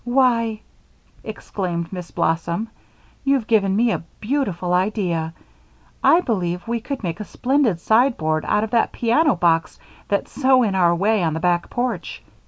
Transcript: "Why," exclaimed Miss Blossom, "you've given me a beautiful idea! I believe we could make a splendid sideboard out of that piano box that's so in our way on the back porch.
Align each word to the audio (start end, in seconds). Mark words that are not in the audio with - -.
"Why," 0.03 0.61
exclaimed 1.23 1.93
Miss 1.93 2.09
Blossom, 2.09 2.69
"you've 3.23 3.45
given 3.45 3.75
me 3.75 3.91
a 3.91 4.03
beautiful 4.19 4.73
idea! 4.73 5.31
I 6.03 6.21
believe 6.21 6.67
we 6.67 6.79
could 6.79 7.03
make 7.03 7.19
a 7.19 7.23
splendid 7.23 7.79
sideboard 7.79 8.43
out 8.47 8.63
of 8.63 8.71
that 8.71 8.93
piano 8.93 9.35
box 9.35 9.77
that's 10.07 10.31
so 10.31 10.63
in 10.63 10.73
our 10.73 10.95
way 10.95 11.21
on 11.21 11.35
the 11.35 11.39
back 11.39 11.69
porch. 11.69 12.23